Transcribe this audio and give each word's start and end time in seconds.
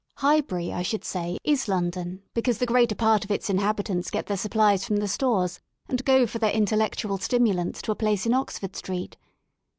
Highbury, 0.15 0.73
I 0.73 0.81
should 0.81 1.05
say, 1.05 1.37
is 1.43 1.67
London, 1.67 2.23
because 2.33 2.57
the 2.57 2.65
greater 2.65 2.95
part 2.95 3.23
of 3.23 3.29
its 3.29 3.51
inhabitants 3.51 4.09
get 4.09 4.25
their 4.25 4.37
*^ 4.37 4.39
supplies" 4.39 4.83
from 4.83 4.95
The 4.95 5.07
Stores, 5.07 5.59
and 5.87 6.03
go 6.03 6.25
for 6.25 6.39
their 6.39 6.49
intellectual 6.49 7.19
stimulants 7.19 7.83
to 7.83 7.91
a 7.91 7.95
place 7.95 8.25
in 8.25 8.33
Oxford 8.33 8.75
Street. 8.75 9.15